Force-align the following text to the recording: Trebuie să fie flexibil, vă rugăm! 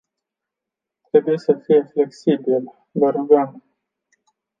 Trebuie 1.09 1.37
să 1.37 1.61
fie 1.65 1.83
flexibil, 1.93 2.63
vă 2.91 3.09
rugăm! 3.09 3.63